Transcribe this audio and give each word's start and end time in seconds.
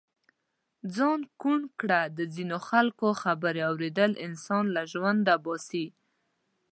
ځان 0.95 1.19
ڪوڼ 1.41 1.59
ڪړه 1.79 2.01
د 2.17 2.19
ځينو 2.33 2.57
خلڪو 2.67 3.07
خبرې 3.21 3.61
اوریدل 3.69 4.11
انسان 4.25 4.63
له 4.75 4.81
ژونده 4.91 5.35
باسي. 5.45 5.85